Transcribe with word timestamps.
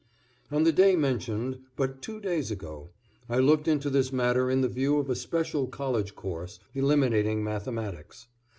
On 0.49 0.63
the 0.63 0.71
day 0.71 0.95
mentioned, 0.95 1.59
but 1.75 2.01
two 2.01 2.19
days 2.19 2.49
ago, 2.49 2.89
I 3.29 3.37
looked 3.37 3.67
into 3.67 3.87
this 3.91 4.11
matter 4.11 4.49
in 4.49 4.61
the 4.61 4.67
view 4.67 4.97
of 4.97 5.11
a 5.11 5.15
special 5.15 5.67
college 5.67 6.15
course, 6.15 6.59
eliminating 6.73 7.43
mathematics. 7.43 8.25